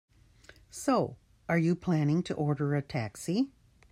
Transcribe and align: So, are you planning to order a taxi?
So, 0.71 1.17
are 1.47 1.59
you 1.59 1.75
planning 1.75 2.23
to 2.23 2.33
order 2.33 2.73
a 2.73 2.81
taxi? 2.81 3.51